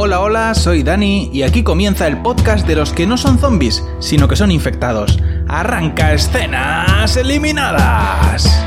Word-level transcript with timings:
Hola, 0.00 0.20
hola, 0.20 0.54
soy 0.54 0.84
Dani 0.84 1.28
y 1.32 1.42
aquí 1.42 1.64
comienza 1.64 2.06
el 2.06 2.22
podcast 2.22 2.64
de 2.68 2.76
los 2.76 2.92
que 2.92 3.04
no 3.04 3.16
son 3.16 3.36
zombies, 3.36 3.82
sino 3.98 4.28
que 4.28 4.36
son 4.36 4.52
infectados. 4.52 5.18
Arranca 5.48 6.14
escenas 6.14 7.16
eliminadas. 7.16 8.64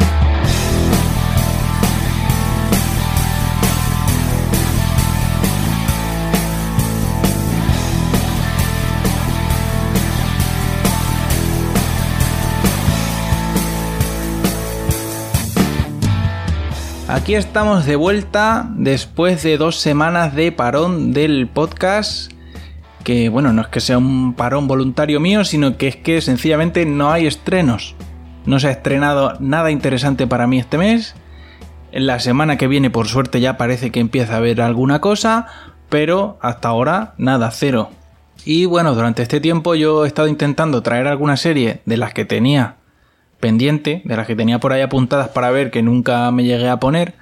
Aquí 17.12 17.36
estamos 17.36 17.86
de 17.86 17.98
vuelta 17.98 18.70
después 18.74 19.44
de 19.44 19.58
dos 19.58 19.76
semanas 19.76 20.34
de 20.34 20.54
parón 20.54 21.12
del 21.12 21.50
podcast. 21.50 22.32
Que 23.04 23.28
bueno, 23.28 23.52
no 23.52 23.64
es 23.64 23.68
que 23.68 23.82
sea 23.82 23.98
un 23.98 24.34
parón 24.34 24.70
voluntario 24.70 25.20
mío, 25.20 25.44
sino 25.44 25.76
que 25.76 25.90
es 25.90 25.98
que 25.98 26.22
sencillamente 26.22 26.86
no 26.86 27.12
hay 27.12 27.28
estrenos. 27.28 27.96
No 28.46 28.62
se 28.62 28.70
ha 28.70 28.72
estrenado 28.72 29.34
nada 29.42 29.72
interesante 29.72 30.26
para 30.26 30.48
mí 30.48 30.58
este 30.58 30.78
mes. 30.78 31.14
La 31.92 32.22
semana 32.22 32.56
que 32.56 32.70
viene, 32.70 32.90
por 32.90 33.10
suerte, 33.10 33.42
ya 33.42 33.58
parece 33.58 33.92
que 33.92 34.00
empieza 34.00 34.36
a 34.36 34.38
haber 34.38 34.62
alguna 34.62 35.02
cosa, 35.02 35.48
pero 35.90 36.40
hasta 36.42 36.70
ahora 36.70 37.14
nada, 37.18 37.52
cero. 37.52 37.90
Y 38.46 38.64
bueno, 38.64 38.96
durante 38.96 39.22
este 39.22 39.42
tiempo 39.42 39.76
yo 39.76 40.06
he 40.06 40.08
estado 40.08 40.30
intentando 40.30 40.82
traer 40.82 41.08
alguna 41.08 41.36
serie 41.36 41.82
de 41.86 41.98
las 41.98 42.14
que 42.14 42.24
tenía 42.24 42.78
pendiente, 43.42 44.02
de 44.06 44.16
las 44.16 44.26
que 44.26 44.38
tenía 44.38 44.60
por 44.60 44.72
ahí 44.72 44.82
apuntadas 44.82 45.28
para 45.28 45.52
ver 45.52 45.70
que 45.72 45.82
nunca 45.82 46.32
me 46.32 46.46
llegué 46.46 46.70
a 46.70 46.80
poner, 46.80 47.16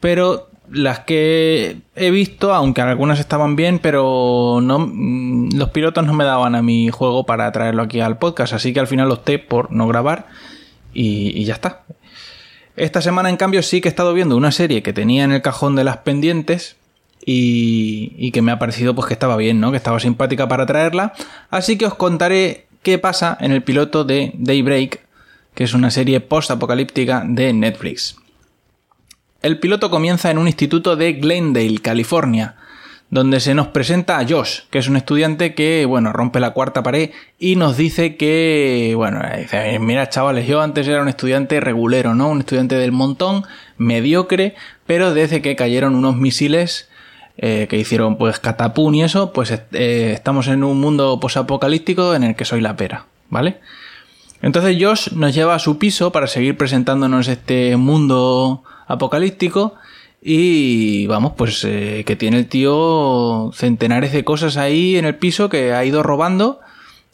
pero 0.00 0.50
las 0.70 1.00
que 1.00 1.78
he 1.96 2.10
visto, 2.10 2.54
aunque 2.54 2.80
algunas 2.80 3.18
estaban 3.18 3.56
bien, 3.56 3.78
pero 3.78 4.60
no 4.62 4.78
mm, 4.78 5.56
los 5.56 5.70
pilotos 5.70 6.06
no 6.06 6.12
me 6.12 6.24
daban 6.24 6.54
a 6.54 6.62
mi 6.62 6.90
juego 6.90 7.24
para 7.24 7.50
traerlo 7.52 7.82
aquí 7.82 8.00
al 8.00 8.18
podcast, 8.18 8.52
así 8.52 8.72
que 8.72 8.80
al 8.80 8.86
final 8.86 9.10
opté 9.10 9.38
por 9.38 9.72
no 9.72 9.88
grabar 9.88 10.26
y, 10.92 11.44
ya 11.44 11.54
está. 11.54 11.82
Esta 12.76 13.02
semana, 13.02 13.30
en 13.30 13.36
cambio, 13.36 13.62
sí 13.62 13.80
que 13.80 13.88
he 13.88 13.90
estado 13.90 14.14
viendo 14.14 14.36
una 14.36 14.52
serie 14.52 14.82
que 14.82 14.92
tenía 14.92 15.24
en 15.24 15.32
el 15.32 15.42
cajón 15.42 15.76
de 15.76 15.84
las 15.84 15.98
pendientes 15.98 16.76
y, 17.24 18.12
y 18.16 18.30
que 18.30 18.42
me 18.42 18.52
ha 18.52 18.58
parecido 18.58 18.94
pues 18.94 19.06
que 19.06 19.14
estaba 19.14 19.36
bien, 19.36 19.60
¿no? 19.60 19.70
Que 19.70 19.76
estaba 19.76 20.00
simpática 20.00 20.48
para 20.48 20.66
traerla. 20.66 21.12
Así 21.50 21.76
que 21.76 21.86
os 21.86 21.94
contaré 21.94 22.66
qué 22.82 22.98
pasa 22.98 23.36
en 23.40 23.52
el 23.52 23.62
piloto 23.62 24.04
de 24.04 24.32
Daybreak, 24.34 25.00
que 25.60 25.64
es 25.64 25.74
una 25.74 25.90
serie 25.90 26.20
post-apocalíptica 26.20 27.22
de 27.26 27.52
Netflix. 27.52 28.16
El 29.42 29.58
piloto 29.58 29.90
comienza 29.90 30.30
en 30.30 30.38
un 30.38 30.46
instituto 30.46 30.96
de 30.96 31.12
Glendale, 31.12 31.80
California, 31.80 32.54
donde 33.10 33.40
se 33.40 33.52
nos 33.52 33.66
presenta 33.66 34.18
a 34.18 34.26
Josh, 34.26 34.60
que 34.70 34.78
es 34.78 34.88
un 34.88 34.96
estudiante 34.96 35.54
que, 35.54 35.84
bueno, 35.84 36.14
rompe 36.14 36.40
la 36.40 36.52
cuarta 36.52 36.82
pared 36.82 37.10
y 37.38 37.56
nos 37.56 37.76
dice 37.76 38.16
que, 38.16 38.94
bueno, 38.96 39.20
dice, 39.36 39.78
mira 39.80 40.08
chavales, 40.08 40.46
yo 40.46 40.62
antes 40.62 40.88
era 40.88 41.02
un 41.02 41.08
estudiante 41.08 41.60
regulero, 41.60 42.14
¿no? 42.14 42.30
Un 42.30 42.38
estudiante 42.38 42.76
del 42.76 42.92
montón, 42.92 43.44
mediocre, 43.76 44.54
pero 44.86 45.12
desde 45.12 45.42
que 45.42 45.56
cayeron 45.56 45.94
unos 45.94 46.16
misiles 46.16 46.88
eh, 47.36 47.66
que 47.68 47.76
hicieron 47.76 48.16
pues 48.16 48.38
catapún 48.38 48.94
y 48.94 49.02
eso, 49.02 49.34
pues 49.34 49.50
eh, 49.50 50.12
estamos 50.14 50.48
en 50.48 50.64
un 50.64 50.80
mundo 50.80 51.20
posapocalíptico 51.20 52.14
en 52.14 52.24
el 52.24 52.34
que 52.34 52.46
soy 52.46 52.62
la 52.62 52.76
pera, 52.76 53.04
¿vale? 53.28 53.60
Entonces 54.42 54.76
Josh 54.80 55.12
nos 55.12 55.34
lleva 55.34 55.54
a 55.54 55.58
su 55.58 55.78
piso 55.78 56.12
para 56.12 56.26
seguir 56.26 56.56
presentándonos 56.56 57.28
este 57.28 57.76
mundo 57.76 58.62
apocalíptico 58.86 59.74
y 60.22 61.06
vamos, 61.06 61.32
pues 61.36 61.64
eh, 61.64 62.04
que 62.06 62.16
tiene 62.16 62.38
el 62.38 62.46
tío 62.46 63.50
centenares 63.54 64.12
de 64.12 64.24
cosas 64.24 64.56
ahí 64.56 64.96
en 64.96 65.04
el 65.04 65.16
piso 65.16 65.48
que 65.48 65.72
ha 65.72 65.84
ido 65.84 66.02
robando 66.02 66.60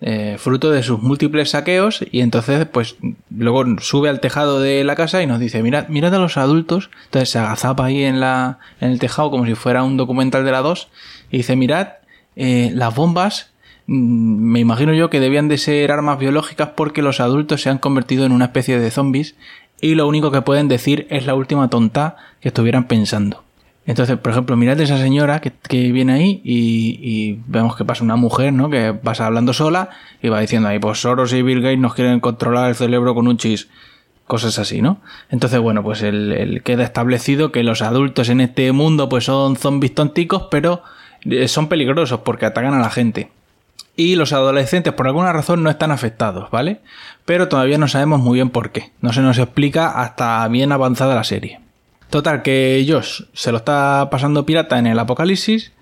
eh, 0.00 0.36
fruto 0.38 0.70
de 0.70 0.82
sus 0.82 1.00
múltiples 1.00 1.50
saqueos 1.50 2.04
y 2.10 2.20
entonces 2.20 2.66
pues 2.66 2.96
luego 3.30 3.64
sube 3.80 4.10
al 4.10 4.20
tejado 4.20 4.60
de 4.60 4.84
la 4.84 4.94
casa 4.94 5.22
y 5.22 5.26
nos 5.26 5.40
dice 5.40 5.62
mirad, 5.62 5.88
mirad 5.88 6.14
a 6.14 6.18
los 6.18 6.36
adultos 6.36 6.90
entonces 7.06 7.30
se 7.30 7.38
agazapa 7.38 7.86
ahí 7.86 8.04
en, 8.04 8.20
la, 8.20 8.58
en 8.80 8.90
el 8.90 8.98
tejado 8.98 9.30
como 9.30 9.46
si 9.46 9.54
fuera 9.54 9.84
un 9.84 9.96
documental 9.96 10.44
de 10.44 10.52
la 10.52 10.60
2 10.60 10.88
y 11.30 11.38
dice 11.38 11.56
mirad 11.56 11.88
eh, 12.34 12.70
las 12.74 12.94
bombas 12.94 13.52
me 13.86 14.58
imagino 14.58 14.92
yo 14.92 15.10
que 15.10 15.20
debían 15.20 15.48
de 15.48 15.58
ser 15.58 15.92
armas 15.92 16.18
biológicas 16.18 16.70
porque 16.76 17.02
los 17.02 17.20
adultos 17.20 17.62
se 17.62 17.70
han 17.70 17.78
convertido 17.78 18.26
en 18.26 18.32
una 18.32 18.46
especie 18.46 18.80
de 18.80 18.90
zombies 18.90 19.36
y 19.80 19.94
lo 19.94 20.08
único 20.08 20.30
que 20.30 20.42
pueden 20.42 20.68
decir 20.68 21.06
es 21.10 21.26
la 21.26 21.34
última 21.34 21.70
tonta 21.70 22.16
que 22.40 22.48
estuvieran 22.48 22.88
pensando. 22.88 23.44
Entonces, 23.86 24.18
por 24.18 24.32
ejemplo, 24.32 24.56
mirad 24.56 24.80
a 24.80 24.82
esa 24.82 24.98
señora 24.98 25.40
que, 25.40 25.92
viene 25.92 26.14
ahí 26.14 26.40
y, 26.42 27.38
vemos 27.46 27.76
que 27.76 27.84
pasa 27.84 28.02
una 28.02 28.16
mujer, 28.16 28.52
¿no? 28.52 28.68
Que 28.68 28.92
pasa 28.92 29.26
hablando 29.26 29.52
sola 29.52 29.90
y 30.20 30.28
va 30.28 30.40
diciendo 30.40 30.68
ahí, 30.68 30.80
pues 30.80 31.00
Soros 31.00 31.32
y 31.32 31.42
Bill 31.42 31.62
Gates 31.62 31.78
nos 31.78 31.94
quieren 31.94 32.18
controlar 32.18 32.68
el 32.68 32.74
cerebro 32.74 33.14
con 33.14 33.28
un 33.28 33.36
chis. 33.36 33.68
Cosas 34.26 34.58
así, 34.58 34.82
¿no? 34.82 35.00
Entonces, 35.30 35.60
bueno, 35.60 35.84
pues 35.84 36.02
el, 36.02 36.62
queda 36.64 36.82
establecido 36.82 37.52
que 37.52 37.62
los 37.62 37.80
adultos 37.80 38.28
en 38.28 38.40
este 38.40 38.72
mundo 38.72 39.08
pues 39.08 39.22
son 39.22 39.54
zombies 39.54 39.94
tonticos, 39.94 40.48
pero 40.50 40.82
eh, 41.24 41.46
son 41.46 41.68
peligrosos 41.68 42.20
porque 42.24 42.46
atacan 42.46 42.74
a 42.74 42.80
la 42.80 42.90
gente 42.90 43.30
y 43.96 44.14
los 44.16 44.32
adolescentes 44.32 44.92
por 44.92 45.06
alguna 45.06 45.32
razón 45.32 45.62
no 45.62 45.70
están 45.70 45.90
afectados, 45.90 46.50
¿vale? 46.50 46.80
Pero 47.24 47.48
todavía 47.48 47.78
no 47.78 47.88
sabemos 47.88 48.20
muy 48.20 48.34
bien 48.34 48.50
por 48.50 48.70
qué. 48.70 48.92
No 49.00 49.12
se 49.12 49.22
nos 49.22 49.38
explica 49.38 49.88
hasta 50.02 50.46
bien 50.48 50.70
avanzada 50.70 51.14
la 51.14 51.24
serie. 51.24 51.60
Total, 52.10 52.42
que 52.42 52.86
Josh 52.88 53.22
se 53.32 53.50
lo 53.50 53.58
está 53.58 54.08
pasando 54.10 54.46
pirata 54.46 54.78
en 54.78 54.86
el 54.86 54.98
apocalipsis, 54.98 55.72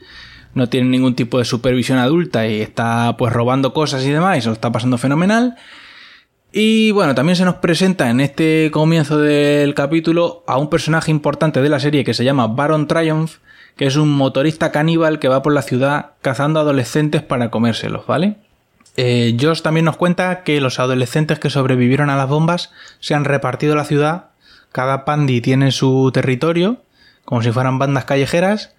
no 0.54 0.68
tiene 0.68 0.88
ningún 0.88 1.14
tipo 1.14 1.38
de 1.38 1.44
supervisión 1.44 1.98
adulta 1.98 2.46
y 2.46 2.60
está 2.60 3.16
pues 3.18 3.32
robando 3.32 3.74
cosas 3.74 4.04
y 4.04 4.10
demás 4.10 4.42
se 4.42 4.48
lo 4.48 4.54
está 4.54 4.72
pasando 4.72 4.96
fenomenal. 4.96 5.56
Y 6.52 6.92
bueno, 6.92 7.16
también 7.16 7.34
se 7.34 7.44
nos 7.44 7.56
presenta 7.56 8.08
en 8.10 8.20
este 8.20 8.70
comienzo 8.72 9.18
del 9.18 9.74
capítulo 9.74 10.44
a 10.46 10.56
un 10.56 10.70
personaje 10.70 11.10
importante 11.10 11.60
de 11.60 11.68
la 11.68 11.80
serie 11.80 12.04
que 12.04 12.14
se 12.14 12.24
llama 12.24 12.46
Baron 12.46 12.86
Triumph, 12.86 13.38
que 13.76 13.86
es 13.86 13.96
un 13.96 14.10
motorista 14.10 14.72
caníbal 14.72 15.18
que 15.18 15.28
va 15.28 15.42
por 15.42 15.52
la 15.52 15.62
ciudad 15.62 16.12
cazando 16.22 16.60
adolescentes 16.60 17.22
para 17.22 17.50
comérselos, 17.50 18.06
¿vale? 18.06 18.36
Eh, 18.96 19.36
Josh 19.40 19.62
también 19.62 19.86
nos 19.86 19.96
cuenta 19.96 20.44
que 20.44 20.60
los 20.60 20.78
adolescentes 20.78 21.38
que 21.40 21.50
sobrevivieron 21.50 22.10
a 22.10 22.16
las 22.16 22.28
bombas 22.28 22.70
se 23.00 23.14
han 23.14 23.24
repartido 23.24 23.74
la 23.74 23.84
ciudad, 23.84 24.26
cada 24.70 25.04
pandi 25.04 25.40
tiene 25.40 25.72
su 25.72 26.10
territorio, 26.12 26.78
como 27.24 27.42
si 27.42 27.50
fueran 27.50 27.78
bandas 27.78 28.04
callejeras, 28.04 28.74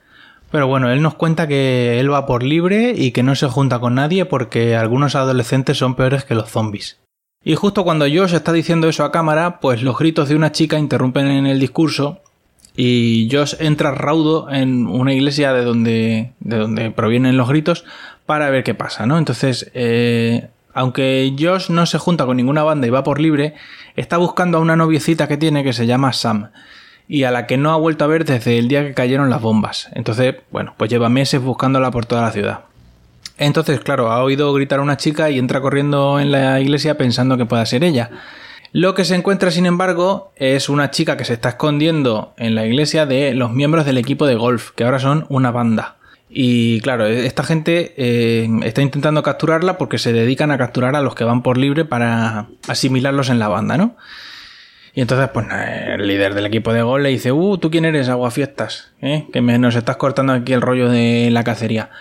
pero 0.52 0.68
bueno, 0.68 0.90
él 0.90 1.02
nos 1.02 1.16
cuenta 1.16 1.48
que 1.48 2.00
él 2.00 2.12
va 2.12 2.26
por 2.26 2.44
libre 2.44 2.94
y 2.96 3.12
que 3.12 3.24
no 3.24 3.36
se 3.36 3.48
junta 3.48 3.80
con 3.80 3.96
nadie 3.96 4.26
porque 4.26 4.76
algunos 4.76 5.16
adolescentes 5.16 5.78
son 5.78 5.96
peores 5.96 6.24
que 6.24 6.36
los 6.36 6.50
zombies. 6.50 6.98
Y 7.44 7.56
justo 7.56 7.84
cuando 7.84 8.06
Josh 8.06 8.34
está 8.34 8.54
diciendo 8.54 8.88
eso 8.88 9.04
a 9.04 9.12
cámara, 9.12 9.60
pues 9.60 9.84
los 9.84 9.98
gritos 9.98 10.30
de 10.30 10.36
una 10.36 10.52
chica 10.52 10.80
interrumpen 10.80 11.28
en 11.28 11.46
el 11.46 11.60
discurso 11.60 12.22
y 12.76 13.30
Josh 13.32 13.56
entra 13.60 13.92
raudo 13.92 14.50
en 14.52 14.88
una 14.88 15.14
iglesia 15.14 15.54
de 15.54 15.64
donde, 15.64 16.32
de 16.40 16.58
donde 16.58 16.92
provienen 16.92 17.38
los 17.38 17.48
gritos 17.48 17.86
para 18.26 18.50
ver 18.50 18.64
qué 18.64 18.74
pasa, 18.74 19.06
¿no? 19.06 19.18
Entonces, 19.18 19.72
eh, 19.74 20.50
aunque 20.74 21.34
Josh 21.40 21.70
no 21.70 21.86
se 21.86 21.98
junta 21.98 22.26
con 22.26 22.38
ninguna 22.38 22.64
banda 22.64 22.88
y 22.88 22.90
va 22.90 23.04
por 23.04 23.22
libre, 23.22 23.54
está 23.96 24.18
buscando 24.18 24.58
a 24.58 24.62
una 24.62 24.76
noviecita 24.76 25.28
que 25.28 25.38
tiene 25.38 25.64
que 25.64 25.74
se 25.74 25.88
llama 25.88 26.12
Sam 26.12 26.50
y 27.08 27.24
a 27.24 27.32
la 27.32 27.48
que 27.48 27.58
no 27.58 27.72
ha 27.72 27.78
vuelto 27.78 28.04
a 28.04 28.08
ver 28.08 28.26
desde 28.26 28.58
el 28.58 28.68
día 28.68 28.84
que 28.84 28.94
cayeron 28.94 29.30
las 29.30 29.42
bombas. 29.42 29.90
Entonces, 29.94 30.36
bueno, 30.52 30.74
pues 30.76 30.90
lleva 30.90 31.08
meses 31.08 31.42
buscándola 31.42 31.92
por 31.92 32.06
toda 32.06 32.24
la 32.24 32.32
ciudad. 32.32 32.62
Entonces, 33.38 33.80
claro, 33.82 34.12
ha 34.12 34.24
oído 34.24 34.54
gritar 34.54 34.80
a 34.80 34.82
una 34.82 34.98
chica 34.98 35.30
y 35.30 35.40
entra 35.40 35.62
corriendo 35.62 36.20
en 36.20 36.32
la 36.32 36.60
iglesia 36.60 36.98
pensando 36.98 37.38
que 37.38 37.46
pueda 37.46 37.66
ser 37.66 37.84
ella. 37.84 38.10
Lo 38.78 38.94
que 38.94 39.06
se 39.06 39.16
encuentra, 39.16 39.52
sin 39.52 39.68
embargo, 39.68 40.34
es 40.36 40.68
una 40.68 40.92
chica 40.92 41.16
que 41.16 41.24
se 41.24 41.32
está 41.32 41.48
escondiendo 41.48 42.34
en 42.36 42.56
la 42.56 42.66
iglesia 42.66 43.06
de 43.06 43.34
los 43.34 43.50
miembros 43.50 43.86
del 43.86 43.98
equipo 43.98 44.28
de 44.28 44.36
golf, 44.36 44.72
que 44.72 44.84
ahora 44.84 45.00
son 45.00 45.26
una 45.30 45.50
banda. 45.50 45.96
Y 46.30 46.82
claro, 46.82 47.06
esta 47.06 47.46
gente 47.46 47.94
eh, 47.96 48.50
está 48.64 48.82
intentando 48.82 49.24
capturarla 49.24 49.78
porque 49.78 49.98
se 49.98 50.12
dedican 50.12 50.52
a 50.52 50.58
capturar 50.58 50.98
a 50.98 51.02
los 51.02 51.16
que 51.16 51.24
van 51.24 51.42
por 51.42 51.58
libre 51.58 51.86
para 51.86 52.48
asimilarlos 52.68 53.30
en 53.30 53.40
la 53.40 53.48
banda, 53.48 53.78
¿no? 53.78 53.96
Y 54.94 55.00
entonces, 55.00 55.30
pues 55.34 55.48
el 55.52 56.06
líder 56.06 56.34
del 56.34 56.46
equipo 56.46 56.74
de 56.74 56.82
golf 56.82 57.02
le 57.02 57.12
dice, 57.12 57.32
uh, 57.32 57.58
¿tú 57.58 57.72
quién 57.72 57.86
eres, 57.86 58.10
aguafiestas? 58.10 58.92
¿Eh? 59.02 59.28
Que 59.32 59.42
nos 59.42 59.78
estás 59.78 59.96
cortando 59.96 60.34
aquí 60.34 60.52
el 60.52 60.60
rollo 60.60 60.90
de 60.90 61.30
la 61.32 61.46
cacería. 61.46 61.92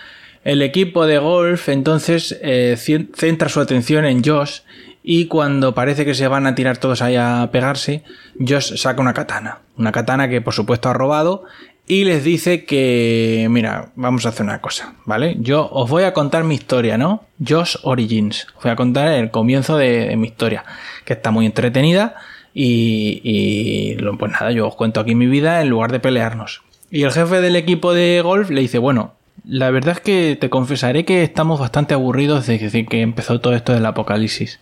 El 0.42 0.60
equipo 0.60 1.06
de 1.06 1.18
golf 1.18 1.68
entonces 1.68 2.36
eh, 2.42 2.76
centra 2.76 3.48
su 3.48 3.60
atención 3.60 4.04
en 4.04 4.24
Josh 4.24 4.58
y 5.06 5.26
cuando 5.26 5.74
parece 5.74 6.06
que 6.06 6.14
se 6.14 6.28
van 6.28 6.46
a 6.46 6.54
tirar 6.54 6.78
todos 6.78 7.02
ahí 7.02 7.14
a 7.14 7.50
pegarse, 7.52 8.02
Josh 8.40 8.74
saca 8.76 9.02
una 9.02 9.12
katana. 9.12 9.58
Una 9.76 9.92
katana 9.92 10.30
que 10.30 10.40
por 10.40 10.54
supuesto 10.54 10.88
ha 10.88 10.94
robado 10.94 11.44
y 11.86 12.04
les 12.04 12.24
dice 12.24 12.64
que, 12.64 13.46
mira, 13.50 13.90
vamos 13.96 14.24
a 14.24 14.30
hacer 14.30 14.46
una 14.46 14.62
cosa, 14.62 14.94
¿vale? 15.04 15.36
Yo 15.40 15.68
os 15.70 15.90
voy 15.90 16.04
a 16.04 16.14
contar 16.14 16.44
mi 16.44 16.54
historia, 16.54 16.96
¿no? 16.96 17.24
Josh 17.46 17.76
Origins. 17.82 18.46
Os 18.56 18.62
voy 18.62 18.72
a 18.72 18.76
contar 18.76 19.08
el 19.08 19.30
comienzo 19.30 19.76
de, 19.76 20.16
mi 20.16 20.28
historia, 20.28 20.64
que 21.04 21.12
está 21.12 21.30
muy 21.30 21.44
entretenida 21.44 22.14
y, 22.54 23.20
y, 23.22 23.96
pues 24.18 24.32
nada, 24.32 24.52
yo 24.52 24.66
os 24.68 24.74
cuento 24.74 25.00
aquí 25.00 25.14
mi 25.14 25.26
vida 25.26 25.60
en 25.60 25.68
lugar 25.68 25.92
de 25.92 26.00
pelearnos. 26.00 26.62
Y 26.90 27.02
el 27.02 27.12
jefe 27.12 27.42
del 27.42 27.56
equipo 27.56 27.92
de 27.92 28.22
golf 28.22 28.48
le 28.48 28.62
dice, 28.62 28.78
bueno, 28.78 29.12
la 29.46 29.70
verdad 29.70 29.96
es 29.96 30.00
que 30.00 30.38
te 30.40 30.48
confesaré 30.48 31.04
que 31.04 31.22
estamos 31.22 31.60
bastante 31.60 31.92
aburridos 31.92 32.46
desde 32.46 32.86
que 32.86 33.02
empezó 33.02 33.38
todo 33.42 33.54
esto 33.54 33.74
del 33.74 33.84
apocalipsis. 33.84 34.60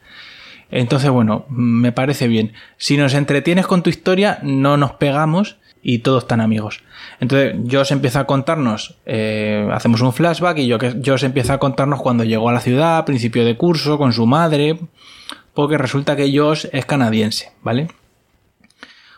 Entonces, 0.72 1.10
bueno, 1.10 1.44
me 1.50 1.92
parece 1.92 2.26
bien. 2.28 2.54
Si 2.78 2.96
nos 2.96 3.12
entretienes 3.12 3.66
con 3.66 3.82
tu 3.82 3.90
historia, 3.90 4.38
no 4.42 4.78
nos 4.78 4.92
pegamos 4.92 5.58
y 5.82 5.98
todos 5.98 6.22
están 6.22 6.40
amigos. 6.40 6.82
Entonces, 7.20 7.56
Josh 7.70 7.92
empieza 7.92 8.20
a 8.20 8.24
contarnos, 8.24 8.96
eh, 9.04 9.68
hacemos 9.70 10.00
un 10.00 10.14
flashback 10.14 10.58
y 10.58 10.72
Josh 10.72 11.24
empieza 11.24 11.54
a 11.54 11.58
contarnos 11.58 12.00
cuando 12.00 12.24
llegó 12.24 12.48
a 12.48 12.52
la 12.52 12.60
ciudad, 12.60 12.96
a 12.96 13.04
principio 13.04 13.44
de 13.44 13.56
curso, 13.56 13.98
con 13.98 14.14
su 14.14 14.26
madre, 14.26 14.78
porque 15.52 15.76
resulta 15.76 16.16
que 16.16 16.36
Josh 16.36 16.66
es 16.72 16.86
canadiense, 16.86 17.52
¿vale? 17.62 17.88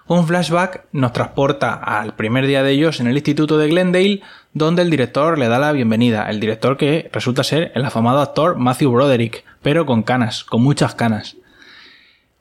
Un 0.07 0.27
flashback 0.27 0.87
nos 0.93 1.13
transporta 1.13 1.75
al 1.75 2.15
primer 2.15 2.47
día 2.47 2.63
de 2.63 2.73
ellos 2.73 3.01
en 3.01 3.07
el 3.07 3.17
instituto 3.17 3.59
de 3.59 3.69
Glendale, 3.69 4.23
donde 4.53 4.83
el 4.83 4.91
director 4.91 5.39
le 5.39 5.49
da 5.49 5.59
la 5.59 5.73
bienvenida. 5.73 6.29
El 6.29 6.41
director 6.41 6.77
que 6.77 7.09
resulta 7.13 7.45
ser 7.45 7.71
el 7.75 7.85
afamado 7.85 8.21
actor 8.21 8.57
Matthew 8.59 8.91
Broderick, 8.91 9.45
pero 9.63 9.87
con 9.87 10.03
canas, 10.03 10.45
con 10.45 10.63
muchas 10.63 10.95
canas. 10.95 11.37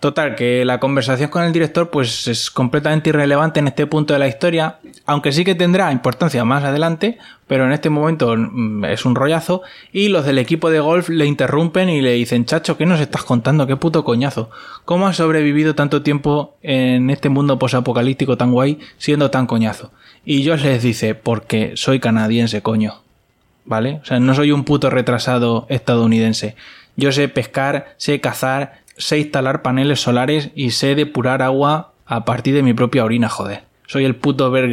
Total, 0.03 0.35
que 0.35 0.65
la 0.65 0.81
conversación 0.81 1.29
con 1.29 1.43
el 1.43 1.53
director 1.53 1.89
pues 1.89 2.27
es 2.27 2.51
completamente 2.51 3.11
irrelevante 3.11 3.61
en 3.61 3.69
este 3.69 3.87
punto 3.87 4.11
de 4.11 4.19
la 4.19 4.27
historia, 4.27 4.79
aunque 5.05 5.31
sí 5.31 5.45
que 5.45 5.55
tendrá 5.55 5.93
importancia 5.93 6.43
más 6.43 6.65
adelante, 6.65 7.19
pero 7.47 7.65
en 7.65 7.71
este 7.71 7.89
momento 7.89 8.35
mm, 8.35 8.83
es 8.83 9.05
un 9.05 9.15
rollazo 9.15 9.61
y 9.93 10.09
los 10.09 10.25
del 10.25 10.39
equipo 10.39 10.69
de 10.69 10.81
golf 10.81 11.07
le 11.07 11.25
interrumpen 11.25 11.87
y 11.87 12.01
le 12.01 12.11
dicen, 12.11 12.43
chacho, 12.43 12.75
¿qué 12.75 12.85
nos 12.85 12.99
estás 12.99 13.23
contando? 13.23 13.65
¿Qué 13.65 13.77
puto 13.77 14.03
coñazo? 14.03 14.49
¿Cómo 14.83 15.07
has 15.07 15.15
sobrevivido 15.15 15.73
tanto 15.73 16.01
tiempo 16.01 16.57
en 16.61 17.09
este 17.09 17.29
mundo 17.29 17.57
posapocalíptico 17.57 18.35
tan 18.35 18.51
guay 18.51 18.79
siendo 18.97 19.31
tan 19.31 19.47
coñazo? 19.47 19.93
Y 20.25 20.45
Josh 20.45 20.63
les 20.63 20.83
dice, 20.83 21.15
porque 21.15 21.77
soy 21.77 22.01
canadiense, 22.01 22.61
coño. 22.61 22.95
¿Vale? 23.63 24.01
O 24.01 24.05
sea, 24.05 24.19
no 24.19 24.35
soy 24.35 24.51
un 24.51 24.65
puto 24.65 24.89
retrasado 24.89 25.65
estadounidense. 25.69 26.57
Yo 26.97 27.11
sé 27.11 27.27
pescar, 27.29 27.95
sé 27.97 28.19
cazar, 28.19 28.82
sé 29.03 29.19
instalar 29.19 29.61
paneles 29.61 29.99
solares 29.99 30.49
y 30.55 30.71
sé 30.71 30.95
depurar 30.95 31.41
agua 31.41 31.91
a 32.05 32.23
partir 32.23 32.55
de 32.55 32.63
mi 32.63 32.73
propia 32.73 33.03
orina, 33.03 33.27
joder. 33.27 33.63
Soy 33.85 34.05
el 34.05 34.15
puto 34.15 34.49
Bear. 34.49 34.69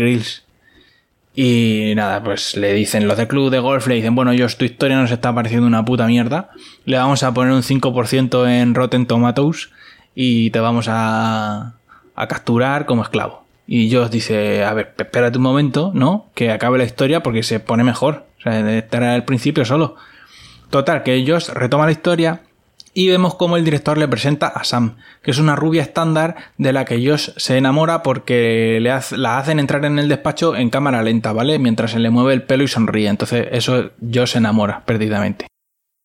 Y 1.34 1.92
nada, 1.96 2.22
pues 2.22 2.56
le 2.56 2.72
dicen 2.72 3.08
los 3.08 3.16
de 3.16 3.26
club 3.26 3.50
de 3.50 3.58
golf, 3.58 3.86
le 3.88 3.96
dicen, 3.96 4.14
bueno, 4.14 4.32
yo 4.32 4.46
tu 4.48 4.64
historia 4.64 5.00
nos 5.00 5.10
está 5.10 5.34
pareciendo 5.34 5.66
una 5.66 5.84
puta 5.84 6.06
mierda. 6.06 6.50
Le 6.84 6.96
vamos 6.96 7.22
a 7.22 7.34
poner 7.34 7.52
un 7.52 7.62
5% 7.62 8.48
en 8.48 8.74
Rotten 8.74 9.06
Tomatoes 9.06 9.70
y 10.14 10.50
te 10.50 10.60
vamos 10.60 10.86
a, 10.88 11.74
a 12.14 12.28
capturar 12.28 12.86
como 12.86 13.02
esclavo. 13.02 13.44
Y 13.66 13.92
Josh 13.92 14.10
dice, 14.10 14.64
a 14.64 14.74
ver, 14.74 14.94
espérate 14.96 15.38
un 15.38 15.44
momento, 15.44 15.90
¿no? 15.94 16.26
Que 16.34 16.52
acabe 16.52 16.78
la 16.78 16.84
historia 16.84 17.22
porque 17.22 17.42
se 17.42 17.58
pone 17.58 17.84
mejor. 17.84 18.26
O 18.38 18.42
sea, 18.42 18.62
de 18.62 18.78
estar 18.78 19.02
al 19.02 19.24
principio 19.24 19.64
solo. 19.64 19.96
Total, 20.70 21.02
que 21.02 21.14
ellos 21.14 21.52
retoma 21.52 21.86
la 21.86 21.92
historia 21.92 22.42
y 22.92 23.08
vemos 23.08 23.34
cómo 23.34 23.56
el 23.56 23.64
director 23.64 23.98
le 23.98 24.08
presenta 24.08 24.48
a 24.48 24.64
Sam, 24.64 24.96
que 25.22 25.31
es 25.31 25.38
una 25.38 25.56
rubia 25.56 25.82
estándar 25.82 26.37
de 26.58 26.72
la 26.72 26.84
que 26.84 27.06
Josh 27.06 27.31
se 27.37 27.56
enamora 27.56 28.02
porque 28.02 28.78
le 28.81 28.90
la 29.19 29.38
hacen 29.38 29.60
entrar 29.60 29.84
en 29.84 29.98
el 29.98 30.08
despacho 30.08 30.56
en 30.56 30.70
cámara 30.70 31.02
lenta, 31.02 31.32
¿vale? 31.32 31.58
Mientras 31.58 31.92
se 31.92 31.98
le 31.98 32.10
mueve 32.10 32.34
el 32.34 32.42
pelo 32.42 32.64
y 32.64 32.69
sonríe. 32.69 33.08
Entonces 33.08 33.48
eso 33.52 33.90
Josh 34.00 34.32
se 34.32 34.38
enamora 34.38 34.82
perdidamente. 34.84 35.46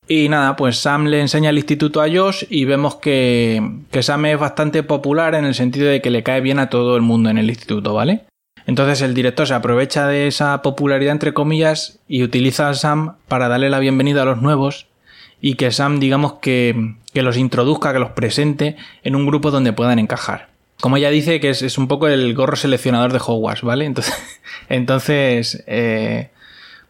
Y 0.08 0.30
nada, 0.30 0.56
pues 0.56 0.78
Sam 0.78 1.06
le 1.06 1.20
enseña 1.20 1.50
el 1.50 1.58
instituto 1.58 2.02
a 2.02 2.08
Josh 2.08 2.44
y 2.50 2.66
vemos 2.66 2.98
que, 2.98 3.80
que 3.90 4.04
Sam 4.04 4.26
es 4.26 4.40
bastante 4.40 4.84
popular 4.84 5.34
en 5.34 5.46
el 5.46 5.56
sentido 5.56 5.88
de 5.88 6.02
que 6.02 6.12
le 6.12 6.22
cae 6.22 6.42
bien 6.42 6.60
a 6.60 6.70
todo 6.70 6.96
el 6.96 7.02
mundo 7.02 7.32
en 7.32 7.40
el 7.40 7.50
instituto, 7.50 7.96
¿vale? 7.96 8.26
Entonces 8.68 9.02
el 9.02 9.16
director 9.16 9.48
se 9.48 9.56
aprovecha 9.56 10.08
de 10.08 10.28
esa 10.28 10.62
popularidad 10.62 11.12
entre 11.12 11.34
comillas 11.34 12.00
y 12.08 12.24
utiliza 12.24 12.70
a 12.70 12.74
Sam 12.76 13.16
para 13.28 13.48
darle 13.48 13.70
la 13.72 13.80
bienvenida 13.80 14.22
a 14.22 14.26
los 14.26 14.42
nuevos 14.42 14.88
y 15.46 15.54
que 15.54 15.70
Sam, 15.70 16.00
digamos, 16.00 16.34
que, 16.42 16.96
los 17.14 17.38
introduzca, 17.38 17.94
que 17.94 18.00
los 18.00 18.10
presente 18.14 18.78
en 19.04 19.16
un 19.16 19.28
grupo 19.28 19.52
donde 19.52 19.74
puedan 19.74 20.00
encajar. 20.00 20.50
Como 20.82 20.98
ella 20.98 21.12
dice, 21.12 21.40
que 21.40 21.52
es, 21.52 21.78
un 21.78 21.88
poco 21.88 22.08
el 22.08 22.34
gorro 22.34 22.56
seleccionador 22.56 23.14
de 23.14 23.20
Hogwarts, 23.24 23.62
¿vale? 23.62 23.86
Entonces, 23.86 24.16
entonces 24.70 25.64
eh, 25.68 26.32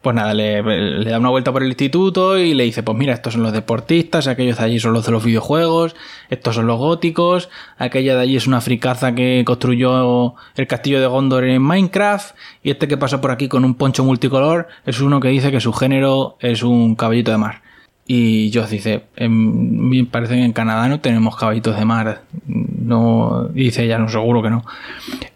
pues 0.00 0.16
nada, 0.16 0.32
le, 0.32 0.62
da 1.04 1.18
una 1.18 1.28
vuelta 1.28 1.52
por 1.52 1.62
el 1.62 1.68
instituto 1.68 2.38
y 2.38 2.54
le 2.54 2.64
dice, 2.64 2.82
pues 2.82 2.96
mira, 2.96 3.12
estos 3.12 3.34
son 3.34 3.42
los 3.42 3.52
deportistas, 3.52 4.26
aquellos 4.26 4.56
de 4.56 4.64
allí 4.64 4.80
son 4.80 4.94
los 4.94 5.04
de 5.04 5.12
los 5.12 5.22
videojuegos, 5.22 5.94
estos 6.30 6.54
son 6.54 6.66
los 6.66 6.78
góticos, 6.78 7.50
aquella 7.76 8.16
de 8.16 8.22
allí 8.22 8.36
es 8.36 8.46
una 8.46 8.62
fricaza 8.62 9.14
que 9.14 9.42
construyó 9.44 10.34
el 10.54 10.66
castillo 10.66 11.02
de 11.02 11.08
Gondor 11.08 11.44
en 11.44 11.60
Minecraft, 11.60 12.34
y 12.62 12.70
este 12.70 12.88
que 12.88 12.96
pasa 12.96 13.20
por 13.20 13.32
aquí 13.32 13.48
con 13.48 13.66
un 13.66 13.74
poncho 13.74 14.02
multicolor 14.02 14.68
es 14.86 15.00
uno 15.00 15.20
que 15.20 15.28
dice 15.28 15.52
que 15.52 15.60
su 15.60 15.74
género 15.74 16.38
es 16.40 16.62
un 16.62 16.94
caballito 16.94 17.32
de 17.32 17.36
mar. 17.36 17.65
Y 18.08 18.52
Josh 18.54 18.68
dice, 18.68 19.02
me 19.28 20.04
parece 20.04 20.34
que 20.34 20.44
en 20.44 20.52
Canadá 20.52 20.88
no 20.88 21.00
tenemos 21.00 21.36
caballitos 21.36 21.76
de 21.76 21.84
mar. 21.84 22.22
No, 22.46 23.48
dice 23.52 23.86
ya 23.88 23.98
no, 23.98 24.08
seguro 24.08 24.42
que 24.42 24.50
no. 24.50 24.64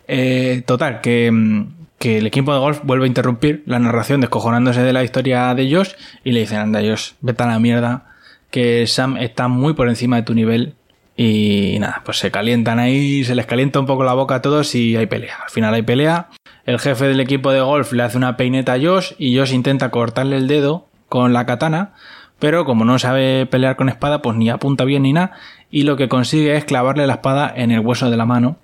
Eh, 0.07 0.63
total, 0.67 1.01
que, 1.01 1.65
que, 1.99 2.19
el 2.19 2.27
equipo 2.29 2.53
de 2.53 2.61
golf 2.61 2.81
vuelve 2.85 3.07
a 3.07 3.09
interrumpir 3.09 3.65
la 3.67 3.81
narración 3.81 4.21
descojonándose 4.21 4.83
de 4.83 4.93
la 4.93 5.03
historia 5.03 5.53
de 5.55 5.75
Josh 5.75 5.91
y 6.23 6.31
le 6.31 6.41
dicen, 6.41 6.59
anda 6.59 6.81
Josh, 6.81 7.13
vete 7.21 7.43
a 7.43 7.47
la 7.47 7.59
mierda, 7.59 8.07
que 8.53 8.87
Sam 8.87 9.17
está 9.17 9.49
muy 9.49 9.75
por 9.75 9.89
encima 9.89 10.17
de 10.17 10.23
tu 10.23 10.35
nivel. 10.35 10.75
Y 11.17 11.77
nada, 11.81 12.03
pues 12.05 12.19
se 12.19 12.31
calientan 12.31 12.79
ahí, 12.79 13.25
se 13.25 13.35
les 13.35 13.47
calienta 13.47 13.81
un 13.81 13.87
poco 13.87 14.05
la 14.05 14.15
boca 14.15 14.37
a 14.37 14.43
todos 14.43 14.75
y 14.77 14.97
hay 14.97 15.07
pelea. 15.07 15.39
Al 15.43 15.51
final 15.51 15.75
hay 15.75 15.83
pelea. 15.83 16.29
El 16.65 16.79
jefe 16.79 17.09
del 17.09 17.21
equipo 17.21 17.51
de 17.51 17.61
golf 17.61 17.93
le 17.93 18.05
hace 18.05 18.17
una 18.17 18.37
peineta 18.37 18.75
a 18.75 18.81
Josh 18.81 19.13
y 19.19 19.37
Josh 19.37 19.53
intenta 19.53 19.91
cortarle 19.91 20.37
el 20.37 20.47
dedo 20.47 20.87
con 21.09 21.33
la 21.33 21.45
katana 21.45 21.95
pero 22.41 22.65
como 22.65 22.85
no 22.85 22.99
sabe 22.99 23.47
pelear 23.47 23.77
con 23.77 23.89
espada, 23.89 24.23
pues 24.23 24.37
ni 24.37 24.51
apunta 24.51 24.85
bien 24.85 25.05
ni 25.05 25.13
nada, 25.13 25.33
y 25.71 25.85
lo 25.85 25.97
que 25.97 26.09
consigue 26.09 26.57
es 26.57 26.65
clavarle 26.65 27.07
la 27.07 27.15
espada 27.15 27.53
en 27.55 27.71
el 27.71 27.81
hueso 27.81 28.11
de 28.11 28.17
la 28.17 28.27
mano. 28.27 28.57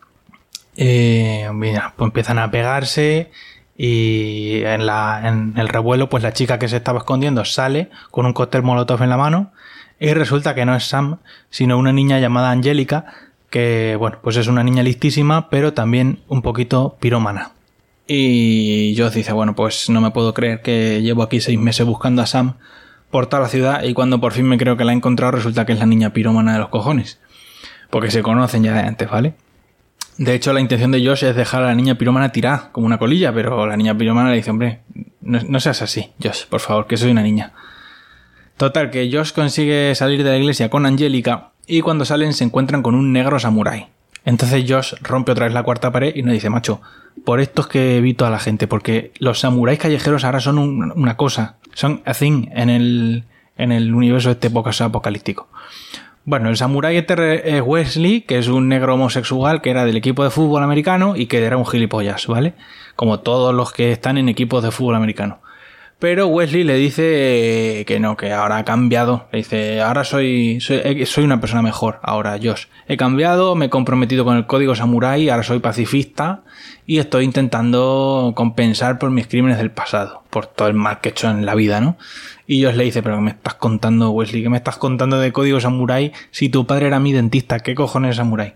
Eh, 0.76 1.48
mira, 1.54 1.94
pues 1.96 2.08
empiezan 2.08 2.38
a 2.38 2.50
pegarse 2.50 3.30
y 3.76 4.62
en, 4.64 4.86
la, 4.86 5.22
en 5.24 5.54
el 5.56 5.68
revuelo, 5.68 6.08
pues 6.08 6.22
la 6.22 6.32
chica 6.32 6.58
que 6.58 6.68
se 6.68 6.76
estaba 6.76 6.98
escondiendo 6.98 7.44
sale 7.44 7.90
con 8.10 8.26
un 8.26 8.32
cóctel 8.32 8.62
molotov 8.62 9.02
en 9.02 9.10
la 9.10 9.16
mano 9.16 9.52
y 10.00 10.12
resulta 10.12 10.54
que 10.54 10.64
no 10.64 10.74
es 10.74 10.84
Sam, 10.84 11.18
sino 11.50 11.78
una 11.78 11.92
niña 11.92 12.18
llamada 12.18 12.50
Angélica, 12.50 13.06
que 13.50 13.96
bueno, 13.98 14.18
pues 14.22 14.36
es 14.36 14.48
una 14.48 14.64
niña 14.64 14.82
listísima, 14.82 15.48
pero 15.50 15.72
también 15.72 16.20
un 16.28 16.42
poquito 16.42 16.96
pirómana. 16.98 17.52
Y 18.06 18.94
yo 18.94 19.10
dice, 19.10 19.32
bueno, 19.32 19.54
pues 19.54 19.90
no 19.90 20.00
me 20.00 20.10
puedo 20.12 20.32
creer 20.32 20.62
que 20.62 21.02
llevo 21.02 21.22
aquí 21.22 21.40
seis 21.40 21.58
meses 21.58 21.86
buscando 21.86 22.22
a 22.22 22.26
Sam 22.26 22.54
por 23.10 23.26
toda 23.26 23.42
la 23.42 23.48
ciudad 23.48 23.82
y 23.82 23.94
cuando 23.94 24.20
por 24.20 24.32
fin 24.32 24.46
me 24.46 24.58
creo 24.58 24.76
que 24.76 24.84
la 24.84 24.92
he 24.92 24.96
encontrado 24.96 25.32
resulta 25.32 25.64
que 25.64 25.72
es 25.72 25.78
la 25.78 25.86
niña 25.86 26.12
pirómana 26.12 26.52
de 26.52 26.58
los 26.58 26.68
cojones. 26.68 27.20
Porque 27.90 28.10
se 28.10 28.22
conocen 28.22 28.64
ya 28.64 28.72
de 28.72 28.80
antes, 28.80 29.08
¿vale? 29.08 29.34
De 30.18 30.34
hecho, 30.34 30.52
la 30.52 30.60
intención 30.60 30.92
de 30.92 31.04
Josh 31.04 31.24
es 31.24 31.36
dejar 31.36 31.62
a 31.62 31.66
la 31.66 31.74
niña 31.74 31.96
pirómana 31.96 32.32
tirada, 32.32 32.70
como 32.72 32.86
una 32.86 32.98
colilla, 32.98 33.34
pero 33.34 33.66
la 33.66 33.76
niña 33.76 33.96
pirómana 33.96 34.30
le 34.30 34.36
dice, 34.36 34.50
hombre, 34.50 34.80
no, 35.20 35.60
seas 35.60 35.82
así, 35.82 36.12
Josh, 36.22 36.46
por 36.46 36.60
favor, 36.60 36.86
que 36.86 36.96
soy 36.96 37.10
una 37.10 37.22
niña. 37.22 37.52
Total, 38.56 38.90
que 38.90 39.10
Josh 39.12 39.32
consigue 39.32 39.94
salir 39.94 40.24
de 40.24 40.30
la 40.30 40.38
iglesia 40.38 40.70
con 40.70 40.86
Angélica 40.86 41.50
y 41.66 41.82
cuando 41.82 42.06
salen 42.06 42.32
se 42.32 42.44
encuentran 42.44 42.82
con 42.82 42.94
un 42.94 43.12
negro 43.12 43.38
samurái. 43.38 43.88
Entonces 44.24 44.64
Josh 44.66 44.94
rompe 45.02 45.32
otra 45.32 45.44
vez 45.44 45.54
la 45.54 45.62
cuarta 45.62 45.92
pared 45.92 46.12
y 46.14 46.22
nos 46.22 46.32
dice, 46.32 46.48
macho, 46.48 46.80
por 47.24 47.40
esto 47.40 47.62
es 47.62 47.68
que 47.68 47.98
evito 47.98 48.24
a 48.24 48.30
la 48.30 48.38
gente, 48.38 48.66
porque 48.66 49.12
los 49.18 49.40
samuráis 49.40 49.78
callejeros 49.78 50.24
ahora 50.24 50.40
son 50.40 50.58
una 50.58 51.16
cosa, 51.16 51.56
son 51.76 52.00
a 52.06 52.14
thing 52.14 52.48
en 52.52 52.70
el, 52.70 53.24
en 53.58 53.70
el 53.70 53.94
universo 53.94 54.30
de 54.34 54.38
este 54.40 54.82
apocalíptico. 54.82 55.46
Bueno, 56.24 56.48
el 56.48 56.56
samurái 56.56 56.96
este 56.96 57.56
es 57.56 57.62
Wesley, 57.62 58.22
que 58.22 58.38
es 58.38 58.48
un 58.48 58.68
negro 58.68 58.94
homosexual 58.94 59.60
que 59.60 59.70
era 59.70 59.84
del 59.84 59.98
equipo 59.98 60.24
de 60.24 60.30
fútbol 60.30 60.62
americano 60.62 61.16
y 61.16 61.26
que 61.26 61.44
era 61.44 61.58
un 61.58 61.66
gilipollas, 61.66 62.26
¿vale? 62.28 62.54
Como 62.96 63.20
todos 63.20 63.54
los 63.54 63.74
que 63.74 63.92
están 63.92 64.16
en 64.16 64.30
equipos 64.30 64.64
de 64.64 64.70
fútbol 64.70 64.94
americano. 64.94 65.38
Pero 65.98 66.26
Wesley 66.26 66.62
le 66.62 66.74
dice 66.74 67.84
que 67.86 67.98
no, 68.00 68.18
que 68.18 68.30
ahora 68.30 68.58
ha 68.58 68.64
cambiado. 68.64 69.28
Le 69.32 69.38
dice, 69.38 69.80
ahora 69.80 70.04
soy, 70.04 70.60
soy, 70.60 70.80
eh, 70.84 71.06
soy, 71.06 71.24
una 71.24 71.40
persona 71.40 71.62
mejor. 71.62 72.00
Ahora, 72.02 72.38
Josh. 72.42 72.66
He 72.86 72.98
cambiado, 72.98 73.54
me 73.54 73.66
he 73.66 73.70
comprometido 73.70 74.24
con 74.26 74.36
el 74.36 74.46
código 74.46 74.74
samurai, 74.74 75.30
ahora 75.30 75.42
soy 75.42 75.60
pacifista 75.60 76.42
y 76.86 76.98
estoy 76.98 77.24
intentando 77.24 78.34
compensar 78.36 78.98
por 78.98 79.10
mis 79.10 79.26
crímenes 79.26 79.56
del 79.56 79.70
pasado, 79.70 80.22
por 80.28 80.46
todo 80.46 80.68
el 80.68 80.74
mal 80.74 81.00
que 81.00 81.08
he 81.08 81.12
hecho 81.12 81.30
en 81.30 81.46
la 81.46 81.54
vida, 81.54 81.80
¿no? 81.80 81.96
Y 82.46 82.62
Josh 82.62 82.74
le 82.74 82.84
dice, 82.84 83.02
pero 83.02 83.16
¿qué 83.16 83.22
me 83.22 83.30
estás 83.30 83.54
contando, 83.54 84.10
Wesley? 84.10 84.42
¿Qué 84.42 84.50
me 84.50 84.58
estás 84.58 84.76
contando 84.76 85.18
de 85.18 85.32
código 85.32 85.60
samurai 85.60 86.12
si 86.30 86.50
tu 86.50 86.66
padre 86.66 86.88
era 86.88 87.00
mi 87.00 87.14
dentista? 87.14 87.60
¿Qué 87.60 87.74
cojones 87.74 88.10
es 88.10 88.16
samurai? 88.16 88.54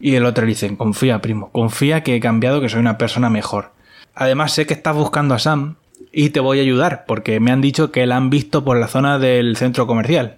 Y 0.00 0.16
el 0.16 0.26
otro 0.26 0.44
le 0.44 0.50
dice, 0.50 0.76
confía, 0.76 1.20
primo, 1.20 1.50
confía 1.50 2.02
que 2.02 2.16
he 2.16 2.20
cambiado, 2.20 2.60
que 2.60 2.68
soy 2.68 2.80
una 2.80 2.98
persona 2.98 3.30
mejor. 3.30 3.70
Además 4.14 4.52
sé 4.52 4.66
que 4.66 4.74
estás 4.74 4.96
buscando 4.96 5.34
a 5.34 5.38
Sam, 5.38 5.76
y 6.12 6.30
te 6.30 6.40
voy 6.40 6.58
a 6.58 6.62
ayudar 6.62 7.04
porque 7.06 7.40
me 7.40 7.50
han 7.50 7.60
dicho 7.60 7.90
que 7.90 8.06
la 8.06 8.16
han 8.16 8.30
visto 8.30 8.64
por 8.64 8.78
la 8.78 8.88
zona 8.88 9.18
del 9.18 9.56
centro 9.56 9.86
comercial. 9.86 10.36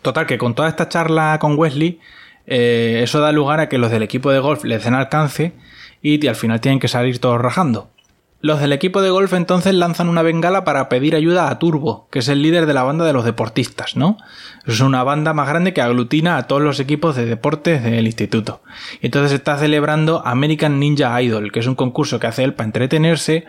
Total, 0.00 0.26
que 0.26 0.38
con 0.38 0.54
toda 0.54 0.68
esta 0.68 0.88
charla 0.88 1.38
con 1.40 1.58
Wesley, 1.58 2.00
eh, 2.46 3.00
eso 3.04 3.20
da 3.20 3.30
lugar 3.30 3.60
a 3.60 3.68
que 3.68 3.78
los 3.78 3.90
del 3.90 4.02
equipo 4.02 4.32
de 4.32 4.40
golf 4.40 4.64
les 4.64 4.82
den 4.82 4.94
alcance 4.94 5.52
y 6.00 6.26
al 6.26 6.34
final 6.34 6.60
tienen 6.60 6.80
que 6.80 6.88
salir 6.88 7.20
todos 7.20 7.40
rajando. 7.40 7.92
Los 8.40 8.58
del 8.58 8.72
equipo 8.72 9.02
de 9.02 9.10
golf 9.10 9.34
entonces 9.34 9.72
lanzan 9.72 10.08
una 10.08 10.22
bengala 10.22 10.64
para 10.64 10.88
pedir 10.88 11.14
ayuda 11.14 11.48
a 11.48 11.60
Turbo, 11.60 12.08
que 12.10 12.18
es 12.18 12.28
el 12.28 12.42
líder 12.42 12.66
de 12.66 12.74
la 12.74 12.82
banda 12.82 13.04
de 13.04 13.12
los 13.12 13.24
deportistas, 13.24 13.94
¿no? 13.94 14.18
Es 14.66 14.80
una 14.80 15.04
banda 15.04 15.32
más 15.32 15.48
grande 15.48 15.72
que 15.72 15.80
aglutina 15.80 16.36
a 16.36 16.48
todos 16.48 16.60
los 16.60 16.80
equipos 16.80 17.14
de 17.14 17.26
deportes 17.26 17.84
del 17.84 18.04
instituto. 18.04 18.60
Y 19.00 19.06
entonces 19.06 19.30
está 19.30 19.56
celebrando 19.58 20.26
American 20.26 20.80
Ninja 20.80 21.22
Idol, 21.22 21.52
que 21.52 21.60
es 21.60 21.68
un 21.68 21.76
concurso 21.76 22.18
que 22.18 22.26
hace 22.26 22.42
él 22.42 22.54
para 22.54 22.66
entretenerse, 22.66 23.44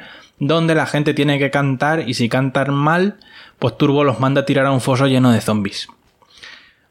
donde 0.48 0.76
la 0.76 0.86
gente 0.86 1.14
tiene 1.14 1.40
que 1.40 1.52
cantar 1.52 2.08
y 2.08 2.14
si 2.14 2.30
cantan 2.30 2.74
mal, 2.74 3.18
pues 3.60 3.78
Turbo 3.78 4.04
los 4.04 4.20
manda 4.20 4.42
a 4.42 4.46
tirar 4.46 4.66
a 4.66 4.72
un 4.72 4.82
foso 4.82 5.08
lleno 5.08 5.32
de 5.32 5.42
zombies. 5.42 5.88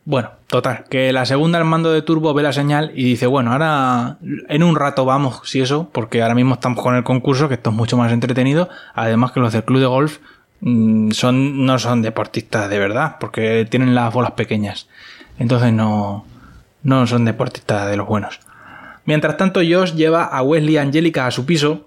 Bueno, 0.04 0.30
total, 0.48 0.84
que 0.90 1.12
la 1.12 1.24
segunda 1.26 1.58
al 1.58 1.64
mando 1.64 1.92
de 1.92 2.02
Turbo 2.02 2.34
ve 2.34 2.42
la 2.42 2.52
señal 2.52 2.90
y 2.94 3.04
dice, 3.04 3.26
bueno, 3.28 3.52
ahora 3.52 4.16
en 4.48 4.62
un 4.64 4.74
rato 4.74 5.04
vamos, 5.04 5.42
si 5.44 5.60
eso, 5.60 5.90
porque 5.92 6.22
ahora 6.22 6.34
mismo 6.34 6.54
estamos 6.54 6.82
con 6.82 6.96
el 6.96 7.04
concurso, 7.04 7.48
que 7.48 7.54
esto 7.54 7.70
es 7.70 7.76
mucho 7.76 7.96
más 7.96 8.10
entretenido, 8.10 8.68
además 8.94 9.30
que 9.30 9.38
los 9.38 9.52
del 9.52 9.62
club 9.62 9.78
de 9.78 9.86
golf 9.86 10.18
mm, 10.60 11.12
son, 11.12 11.64
no 11.64 11.78
son 11.78 12.02
deportistas 12.02 12.68
de 12.68 12.80
verdad, 12.80 13.16
porque 13.20 13.64
tienen 13.70 13.94
las 13.94 14.12
bolas 14.12 14.32
pequeñas. 14.32 14.88
Entonces 15.38 15.72
no, 15.72 16.24
no 16.82 17.06
son 17.06 17.24
deportistas 17.24 17.88
de 17.88 17.96
los 17.96 18.08
buenos. 18.08 18.40
Mientras 19.04 19.36
tanto, 19.36 19.60
Josh 19.60 19.94
lleva 19.94 20.24
a 20.24 20.42
Wesley 20.42 20.78
Angélica 20.78 21.26
a 21.26 21.30
su 21.30 21.46
piso, 21.46 21.86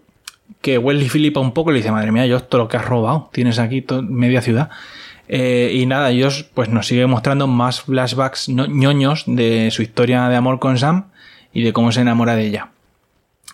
que 0.62 0.78
Wesley 0.78 1.10
flipa 1.10 1.40
un 1.40 1.54
poco 1.54 1.72
y 1.72 1.74
le 1.74 1.80
dice, 1.80 1.92
madre 1.92 2.12
mía, 2.12 2.26
Josh, 2.30 2.48
todo 2.50 2.64
lo 2.64 2.68
que 2.68 2.78
has 2.78 2.86
robado, 2.86 3.30
tienes 3.32 3.60
aquí 3.60 3.86
media 4.10 4.42
ciudad. 4.42 4.70
Eh, 5.28 5.72
y 5.74 5.86
nada, 5.86 6.12
ellos 6.12 6.46
pues 6.54 6.70
nos 6.70 6.88
sigue 6.88 7.08
mostrando 7.08 7.48
más 7.48 7.82
flashbacks 7.82 8.48
ñoños 8.50 9.24
de 9.28 9.72
su 9.72 9.82
historia 9.82 10.30
de 10.30 10.36
amor 10.36 10.60
con 10.60 10.78
Sam 10.78 11.06
y 11.54 11.64
de 11.64 11.74
cómo 11.74 11.92
se 11.92 12.02
enamora 12.02 12.36
de 12.36 12.46
ella. 12.48 12.70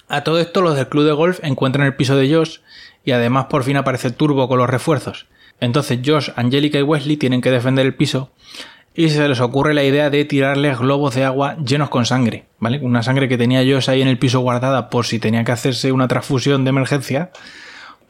A 0.10 0.24
todo 0.24 0.40
esto 0.40 0.62
los 0.62 0.76
del 0.76 0.90
club 0.90 1.06
de 1.06 1.14
golf 1.14 1.40
encuentran 1.44 1.86
el 1.86 1.96
piso 1.96 2.18
de 2.18 2.34
Josh 2.34 2.58
y 3.06 3.12
además 3.12 3.46
por 3.46 3.64
fin 3.64 3.78
aparece 3.78 4.12
Turbo 4.12 4.48
con 4.50 4.58
los 4.58 4.70
refuerzos. 4.70 5.28
Entonces 5.62 6.00
Josh, 6.06 6.30
Angelica 6.36 6.80
y 6.80 6.84
Wesley 6.84 7.18
tienen 7.18 7.42
que 7.42 7.52
defender 7.52 7.86
el 7.86 7.96
piso 7.96 8.32
y 8.94 9.10
se 9.10 9.28
les 9.28 9.40
ocurre 9.40 9.74
la 9.74 9.84
idea 9.84 10.10
de 10.10 10.26
tirarles 10.26 10.80
globos 10.80 11.16
de 11.16 11.24
agua 11.24 11.56
llenos 11.58 11.90
con 11.90 12.06
sangre, 12.06 12.46
¿vale? 12.60 12.80
Una 12.82 13.04
sangre 13.04 13.30
que 13.30 13.38
tenía 13.38 13.60
Josh 13.60 13.90
ahí 13.90 14.02
en 14.02 14.08
el 14.08 14.18
piso 14.18 14.42
guardada 14.42 14.90
por 14.90 15.06
si 15.06 15.20
tenía 15.20 15.44
que 15.44 15.52
hacerse 15.52 15.92
una 15.92 16.08
transfusión 16.08 16.64
de 16.64 16.70
emergencia 16.70 17.32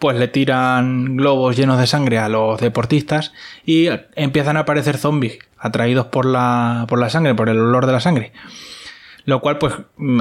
pues 0.01 0.17
le 0.17 0.27
tiran 0.27 1.15
globos 1.15 1.55
llenos 1.55 1.79
de 1.79 1.85
sangre 1.85 2.17
a 2.17 2.27
los 2.27 2.59
deportistas 2.59 3.33
y 3.67 3.87
empiezan 4.15 4.57
a 4.57 4.61
aparecer 4.61 4.97
zombies 4.97 5.37
atraídos 5.59 6.07
por 6.07 6.25
la, 6.25 6.85
por 6.89 6.99
la 6.99 7.11
sangre, 7.11 7.35
por 7.35 7.49
el 7.49 7.59
olor 7.59 7.85
de 7.85 7.91
la 7.91 7.99
sangre. 7.99 8.33
Lo 9.25 9.41
cual, 9.41 9.59
pues, 9.59 9.75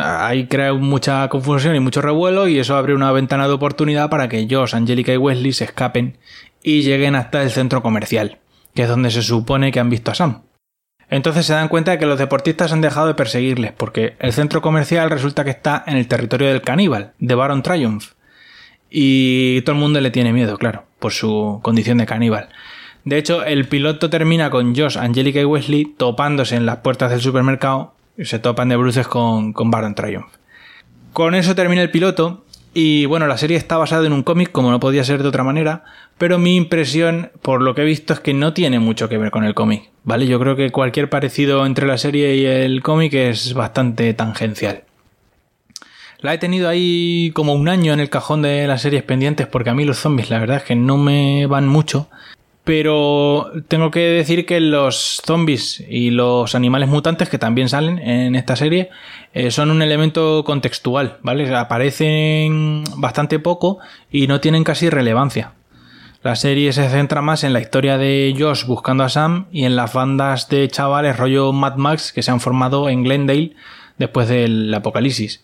ahí 0.04 0.46
crea 0.48 0.74
mucha 0.74 1.26
confusión 1.30 1.74
y 1.74 1.80
mucho 1.80 2.02
revuelo, 2.02 2.46
y 2.46 2.58
eso 2.58 2.76
abre 2.76 2.94
una 2.94 3.10
ventana 3.10 3.48
de 3.48 3.54
oportunidad 3.54 4.10
para 4.10 4.28
que 4.28 4.46
Josh, 4.50 4.76
Angelica 4.76 5.14
y 5.14 5.16
Wesley 5.16 5.54
se 5.54 5.64
escapen 5.64 6.18
y 6.62 6.82
lleguen 6.82 7.14
hasta 7.14 7.42
el 7.42 7.50
centro 7.50 7.82
comercial, 7.82 8.38
que 8.74 8.82
es 8.82 8.88
donde 8.88 9.10
se 9.10 9.22
supone 9.22 9.72
que 9.72 9.80
han 9.80 9.88
visto 9.88 10.10
a 10.10 10.14
Sam. 10.14 10.42
Entonces 11.10 11.44
se 11.44 11.52
dan 11.52 11.68
cuenta 11.68 11.90
de 11.90 11.98
que 11.98 12.06
los 12.06 12.18
deportistas 12.18 12.72
han 12.72 12.80
dejado 12.80 13.08
de 13.08 13.14
perseguirles, 13.14 13.72
porque 13.72 14.14
el 14.20 14.32
centro 14.32 14.62
comercial 14.62 15.10
resulta 15.10 15.44
que 15.44 15.50
está 15.50 15.82
en 15.86 15.96
el 15.96 16.06
territorio 16.06 16.48
del 16.48 16.62
caníbal, 16.62 17.12
de 17.18 17.34
Baron 17.34 17.62
Triumph, 17.62 18.12
y 18.88 19.60
todo 19.62 19.74
el 19.74 19.80
mundo 19.80 20.00
le 20.00 20.10
tiene 20.10 20.32
miedo, 20.32 20.56
claro, 20.56 20.84
por 21.00 21.12
su 21.12 21.58
condición 21.62 21.98
de 21.98 22.06
caníbal. 22.06 22.48
De 23.04 23.18
hecho, 23.18 23.44
el 23.44 23.66
piloto 23.66 24.08
termina 24.08 24.50
con 24.50 24.76
Josh, 24.76 24.98
Angelica 24.98 25.40
y 25.40 25.44
Wesley 25.44 25.84
topándose 25.84 26.54
en 26.54 26.66
las 26.66 26.78
puertas 26.78 27.10
del 27.10 27.20
supermercado 27.20 27.94
y 28.16 28.26
se 28.26 28.38
topan 28.38 28.68
de 28.68 28.76
bruces 28.76 29.08
con, 29.08 29.52
con 29.52 29.70
Baron 29.70 29.94
Triumph. 29.94 30.32
Con 31.12 31.34
eso 31.34 31.56
termina 31.56 31.82
el 31.82 31.90
piloto 31.90 32.44
y 32.72 33.06
bueno, 33.06 33.26
la 33.26 33.38
serie 33.38 33.56
está 33.56 33.76
basada 33.76 34.06
en 34.06 34.12
un 34.12 34.22
cómic, 34.22 34.52
como 34.52 34.70
no 34.70 34.80
podía 34.80 35.04
ser 35.04 35.22
de 35.22 35.28
otra 35.28 35.44
manera, 35.44 35.84
pero 36.18 36.38
mi 36.38 36.56
impresión, 36.56 37.30
por 37.42 37.62
lo 37.62 37.74
que 37.74 37.82
he 37.82 37.84
visto, 37.84 38.12
es 38.12 38.20
que 38.20 38.34
no 38.34 38.52
tiene 38.52 38.78
mucho 38.78 39.08
que 39.08 39.18
ver 39.18 39.30
con 39.30 39.44
el 39.44 39.54
cómic, 39.54 39.90
¿vale? 40.04 40.26
Yo 40.26 40.38
creo 40.38 40.54
que 40.54 40.70
cualquier 40.70 41.08
parecido 41.08 41.66
entre 41.66 41.86
la 41.86 41.98
serie 41.98 42.36
y 42.36 42.44
el 42.44 42.82
cómic 42.82 43.14
es 43.14 43.54
bastante 43.54 44.14
tangencial. 44.14 44.84
La 46.20 46.34
he 46.34 46.38
tenido 46.38 46.68
ahí 46.68 47.32
como 47.34 47.54
un 47.54 47.68
año 47.68 47.94
en 47.94 48.00
el 48.00 48.10
cajón 48.10 48.42
de 48.42 48.66
las 48.66 48.82
series 48.82 49.02
pendientes 49.02 49.46
porque 49.46 49.70
a 49.70 49.74
mí 49.74 49.86
los 49.86 49.98
zombies 49.98 50.28
la 50.28 50.38
verdad 50.38 50.58
es 50.58 50.64
que 50.64 50.76
no 50.76 50.98
me 50.98 51.46
van 51.46 51.66
mucho. 51.66 52.10
Pero 52.70 53.50
tengo 53.66 53.90
que 53.90 53.98
decir 53.98 54.46
que 54.46 54.60
los 54.60 55.20
zombies 55.26 55.84
y 55.88 56.10
los 56.10 56.54
animales 56.54 56.88
mutantes 56.88 57.28
que 57.28 57.36
también 57.36 57.68
salen 57.68 57.98
en 57.98 58.36
esta 58.36 58.54
serie 58.54 58.90
eh, 59.34 59.50
son 59.50 59.72
un 59.72 59.82
elemento 59.82 60.44
contextual, 60.44 61.18
¿vale? 61.22 61.52
Aparecen 61.52 62.84
bastante 62.98 63.40
poco 63.40 63.80
y 64.08 64.28
no 64.28 64.38
tienen 64.38 64.62
casi 64.62 64.88
relevancia. 64.88 65.54
La 66.22 66.36
serie 66.36 66.72
se 66.72 66.88
centra 66.88 67.22
más 67.22 67.42
en 67.42 67.54
la 67.54 67.60
historia 67.60 67.98
de 67.98 68.36
Josh 68.38 68.64
buscando 68.66 69.02
a 69.02 69.08
Sam 69.08 69.48
y 69.50 69.64
en 69.64 69.74
las 69.74 69.92
bandas 69.92 70.48
de 70.48 70.68
chavales 70.68 71.16
rollo 71.16 71.52
Mad 71.52 71.74
Max 71.74 72.12
que 72.12 72.22
se 72.22 72.30
han 72.30 72.38
formado 72.38 72.88
en 72.88 73.02
Glendale 73.02 73.56
después 73.98 74.28
del 74.28 74.72
apocalipsis. 74.72 75.42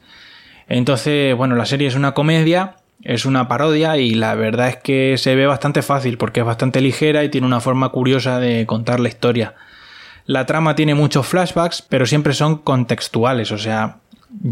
Entonces, 0.69 1.37
bueno, 1.37 1.57
la 1.57 1.67
serie 1.67 1.89
es 1.89 1.97
una 1.97 2.15
comedia, 2.15 2.77
es 3.03 3.25
una 3.25 3.49
parodia 3.49 3.97
y 3.99 4.15
la 4.15 4.35
verdad 4.35 4.69
es 4.69 4.77
que 4.77 5.17
se 5.19 5.35
ve 5.35 5.47
bastante 5.47 5.83
fácil 5.83 6.19
porque 6.19 6.41
es 6.41 6.47
bastante 6.47 6.81
ligera 6.81 7.25
y 7.25 7.29
tiene 7.29 7.47
una 7.47 7.61
forma 7.61 7.91
curiosa 7.91 8.41
de 8.41 8.67
contar 8.67 9.01
la 9.01 9.09
historia. 9.09 9.55
La 10.25 10.47
trama 10.47 10.75
tiene 10.75 10.95
muchos 10.95 11.27
flashbacks, 11.27 11.83
pero 11.83 12.07
siempre 12.07 12.35
son 12.35 12.59
contextuales, 12.59 13.53
o 13.53 13.59
sea, 13.59 13.99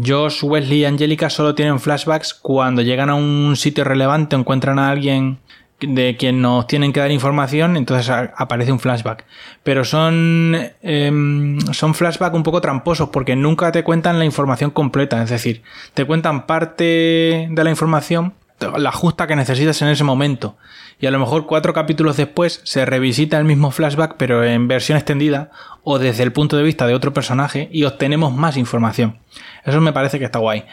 Josh, 0.05 0.43
Wesley 0.43 0.79
y 0.79 0.85
Angelica 0.85 1.29
solo 1.29 1.53
tienen 1.53 1.79
flashbacks 1.79 2.33
cuando 2.33 2.81
llegan 2.81 3.09
a 3.09 3.15
un 3.15 3.55
sitio 3.57 3.83
relevante, 3.83 4.35
encuentran 4.35 4.79
a 4.79 4.89
alguien 4.89 5.39
de 5.79 6.15
quien 6.17 6.41
nos 6.41 6.67
tienen 6.67 6.93
que 6.93 6.99
dar 6.99 7.11
información, 7.11 7.75
entonces 7.77 8.09
aparece 8.09 8.71
un 8.71 8.79
flashback. 8.79 9.25
Pero 9.63 9.83
son, 9.83 10.55
eh, 10.81 11.57
son 11.71 11.93
flashbacks 11.93 12.35
un 12.35 12.43
poco 12.43 12.61
tramposos 12.61 13.09
porque 13.09 13.35
nunca 13.35 13.71
te 13.71 13.83
cuentan 13.83 14.19
la 14.19 14.25
información 14.25 14.71
completa, 14.71 15.21
es 15.21 15.29
decir, 15.29 15.63
te 15.93 16.05
cuentan 16.05 16.45
parte 16.45 17.47
de 17.49 17.63
la 17.63 17.69
información, 17.69 18.33
la 18.77 18.91
justa 18.91 19.27
que 19.27 19.35
necesitas 19.35 19.81
en 19.81 19.89
ese 19.89 20.03
momento. 20.03 20.57
Y 20.99 21.07
a 21.07 21.11
lo 21.11 21.19
mejor 21.19 21.45
cuatro 21.45 21.73
capítulos 21.73 22.15
después 22.15 22.61
se 22.63 22.85
revisita 22.85 23.37
el 23.37 23.43
mismo 23.43 23.69
flashback 23.69 24.15
pero 24.17 24.45
en 24.45 24.69
versión 24.69 24.97
extendida 24.97 25.51
o 25.83 25.99
desde 25.99 26.23
el 26.23 26.31
punto 26.31 26.55
de 26.55 26.63
vista 26.63 26.87
de 26.87 26.93
otro 26.93 27.13
personaje 27.13 27.67
y 27.71 27.83
obtenemos 27.83 28.33
más 28.33 28.55
información. 28.55 29.19
Eso 29.65 29.81
me 29.81 29.91
parece 29.91 30.19
que 30.19 30.25
está 30.25 30.39
guay. 30.39 30.63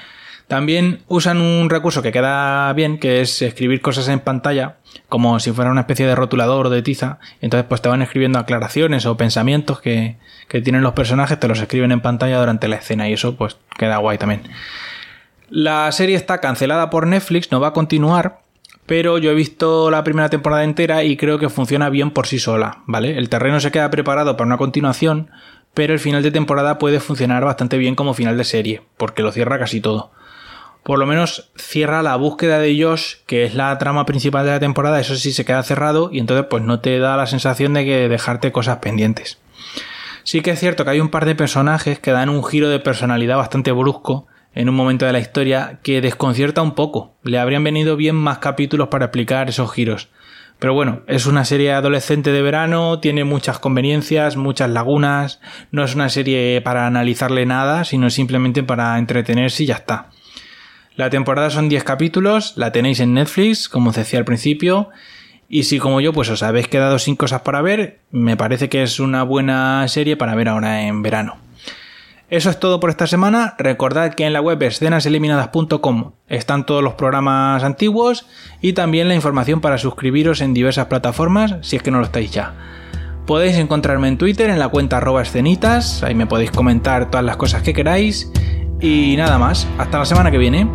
También 0.49 1.01
usan 1.09 1.41
un 1.41 1.71
recurso 1.71 2.03
que 2.03 2.13
queda 2.13 2.73
bien, 2.75 2.99
que 2.99 3.21
es 3.21 3.41
escribir 3.43 3.81
cosas 3.81 4.09
en 4.09 4.21
pantalla, 4.21 4.77
como 5.09 5.41
si 5.41 5.53
fuera 5.53 5.71
una 5.71 5.83
especie 5.83 6.07
de 6.07 6.15
rotulador 6.15 6.67
o 6.67 6.71
de 6.71 6.83
tiza. 6.83 7.19
Entonces, 7.41 7.67
pues 7.69 7.81
te 7.81 7.89
van 7.89 8.03
escribiendo 8.03 8.39
aclaraciones 8.39 9.07
o 9.07 9.17
pensamientos 9.17 9.81
que, 9.81 10.17
que 10.49 10.61
tienen 10.61 10.83
los 10.83 10.93
personajes, 10.93 11.41
te 11.41 11.49
los 11.49 11.61
escriben 11.61 11.93
en 11.93 12.01
pantalla 12.01 12.39
durante 12.39 12.69
la 12.69 12.77
escena 12.77 13.09
y 13.09 13.15
eso 13.15 13.37
pues 13.37 13.57
queda 13.79 13.97
guay 13.99 14.19
también. 14.19 14.43
La 15.49 15.91
serie 15.93 16.17
está 16.17 16.41
cancelada 16.41 16.91
por 16.91 17.07
Netflix, 17.07 17.51
no 17.51 17.61
va 17.61 17.69
a 17.69 17.73
continuar, 17.73 18.41
pero 18.87 19.19
yo 19.19 19.31
he 19.31 19.35
visto 19.35 19.91
la 19.91 20.05
primera 20.05 20.29
temporada 20.29 20.65
entera 20.65 21.05
y 21.05 21.17
creo 21.17 21.39
que 21.39 21.49
funciona 21.49 21.89
bien 21.89 22.11
por 22.11 22.27
sí 22.27 22.39
sola, 22.39 22.83
¿vale? 22.87 23.17
El 23.19 23.29
terreno 23.29 23.61
se 23.61 23.71
queda 23.71 23.91
preparado 23.91 24.37
para 24.37 24.47
una 24.47 24.57
continuación, 24.57 25.31
pero 25.75 25.93
el 25.95 25.99
final 25.99 26.23
de 26.23 26.31
temporada 26.31 26.79
puede 26.79 27.01
funcionar 27.01 27.45
bastante 27.45 27.79
bien 27.79 27.95
como 27.95 28.15
final 28.15 28.37
de 28.37 28.45
serie, 28.45 28.83
porque 28.97 29.23
lo 29.23 29.33
cierra 29.33 29.59
casi 29.59 29.81
todo 29.81 30.11
por 30.83 30.99
lo 30.99 31.07
menos 31.07 31.51
cierra 31.57 32.03
la 32.03 32.17
búsqueda 32.17 32.59
de 32.59 32.83
Josh, 32.83 33.17
que 33.27 33.45
es 33.45 33.55
la 33.55 33.77
trama 33.79 34.05
principal 34.07 34.45
de 34.45 34.53
la 34.53 34.61
temporada, 34.61 35.01
eso 35.01 35.17
sí 35.17 35.33
se 35.33 35.45
queda 35.45 35.63
cerrado 35.63 36.11
y 36.13 36.19
entonces 36.19 36.47
pues 36.51 36.63
no 36.63 36.81
te 36.81 36.99
da 36.99 37.17
la 37.17 37.27
sensación 37.27 37.75
de 37.75 37.85
que 37.85 38.09
dejarte 38.09 38.53
cosas 38.53 38.79
pendientes. 38.79 39.39
Sí 40.25 40.41
que 40.41 40.53
es 40.53 40.61
cierto 40.61 40.85
que 40.85 40.91
hay 40.91 41.01
un 41.01 41.11
par 41.11 41.25
de 41.25 41.35
personajes 41.35 41.99
que 41.99 42.13
dan 42.13 42.29
un 42.29 42.45
giro 42.45 42.69
de 42.69 42.81
personalidad 42.81 43.37
bastante 43.37 43.73
brusco 43.73 44.27
en 44.55 44.69
un 44.69 44.75
momento 44.75 45.07
de 45.07 45.13
la 45.13 45.19
historia 45.19 45.81
que 45.83 46.01
desconcierta 46.01 46.63
un 46.63 46.75
poco. 46.75 47.15
Le 47.23 47.39
habrían 47.39 47.65
venido 47.65 47.97
bien 47.97 48.17
más 48.17 48.39
capítulos 48.39 48.89
para 48.89 49.07
explicar 49.07 49.49
esos 49.49 49.73
giros. 49.73 50.09
Pero 50.59 50.75
bueno, 50.75 51.03
es 51.09 51.27
una 51.27 51.45
serie 51.45 51.73
adolescente 51.73 52.31
de 52.31 52.41
verano, 52.41 53.01
tiene 53.01 53.25
muchas 53.25 53.59
conveniencias, 53.59 54.37
muchas 54.37 54.71
lagunas, 54.71 55.41
no 55.73 55.83
es 55.83 55.97
una 55.97 56.09
serie 56.09 56.61
para 56.61 56.87
analizarle 56.87 57.47
nada, 57.47 57.85
sino 57.85 58.11
simplemente 58.11 58.63
para 58.63 58.97
entretenerse 58.99 59.65
y 59.65 59.67
ya 59.67 59.75
está. 59.75 60.11
La 60.95 61.09
temporada 61.09 61.49
son 61.49 61.69
10 61.69 61.85
capítulos, 61.85 62.53
la 62.57 62.71
tenéis 62.71 63.01
en 63.01 63.15
Netflix, 63.15 63.69
como 63.69 63.91
os 63.91 63.97
decía 63.97 64.19
al 64.19 64.27
principio. 64.27 64.91
Y 65.49 65.65
si 65.65 65.79
como 65.79 66.01
yo 66.01 66.13
pues 66.13 66.29
os 66.29 66.43
habéis 66.43 66.69
quedado 66.69 66.99
sin 66.99 67.17
cosas 67.17 67.43
para 67.43 67.63
ver, 67.63 68.01
me 68.11 68.37
parece 68.37 68.69
que 68.69 68.83
es 68.83 69.01
una 69.01 69.23
buena 69.23 69.87
serie 69.89 70.17
para 70.17 70.35
ver 70.35 70.49
ahora 70.49 70.83
en 70.83 71.03
verano. 71.03 71.37
Eso 72.29 72.49
es 72.49 72.59
todo 72.59 72.81
por 72.81 72.89
esta 72.89 73.07
semana. 73.07 73.55
Recordad 73.59 74.15
que 74.15 74.25
en 74.25 74.33
la 74.33 74.41
web 74.41 74.63
escenaseliminadas.com 74.63 76.13
están 76.29 76.65
todos 76.65 76.83
los 76.83 76.95
programas 76.95 77.63
antiguos 77.63 78.27
y 78.63 78.73
también 78.73 79.09
la 79.09 79.15
información 79.15 79.61
para 79.61 79.77
suscribiros 79.77 80.41
en 80.41 80.55
diversas 80.55 80.87
plataformas 80.87 81.57
si 81.61 81.77
es 81.77 81.83
que 81.83 81.91
no 81.91 81.99
lo 81.99 82.05
estáis 82.05 82.31
ya. 82.31 82.55
Podéis 83.27 83.57
encontrarme 83.57 84.09
en 84.09 84.19
Twitter 84.19 84.49
en 84.49 84.59
la 84.59 84.69
cuenta 84.69 84.97
arroba 84.97 85.23
escenitas, 85.23 86.03
ahí 86.03 86.15
me 86.15 86.27
podéis 86.27 86.51
comentar 86.51 87.11
todas 87.11 87.25
las 87.25 87.37
cosas 87.37 87.63
que 87.63 87.75
queráis 87.75 88.31
y 88.83 89.17
nada 89.17 89.39
más. 89.39 89.67
Hasta 89.79 89.99
la 89.99 90.05
semana 90.05 90.31
que 90.31 90.39
viene. 90.39 90.69